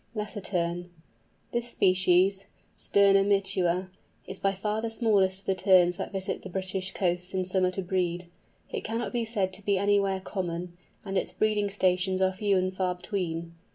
LESSER 0.15 0.41
TERN. 0.41 0.89
This 1.51 1.69
species 1.69 2.45
(Sterna 2.75 3.23
minuta) 3.23 3.91
is 4.25 4.39
by 4.39 4.51
far 4.51 4.81
the 4.81 4.89
smallest 4.89 5.41
of 5.41 5.45
the 5.45 5.53
Terns 5.53 5.97
that 5.97 6.11
visit 6.11 6.41
the 6.41 6.49
British 6.49 6.91
coasts 6.91 7.35
in 7.35 7.45
summer 7.45 7.69
to 7.69 7.83
breed. 7.83 8.25
It 8.71 8.83
cannot 8.83 9.13
be 9.13 9.25
said 9.25 9.53
to 9.53 9.61
be 9.63 9.77
anywhere 9.77 10.19
common, 10.19 10.75
and 11.05 11.19
its 11.19 11.31
breeding 11.33 11.69
stations 11.69 12.19
are 12.19 12.33
few 12.33 12.57
and 12.57 12.73
far 12.75 12.95
between. 12.95 13.53